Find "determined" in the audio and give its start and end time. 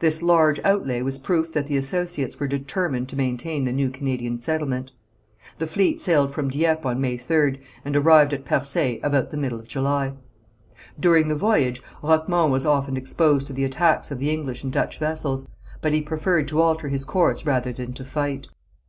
2.48-3.08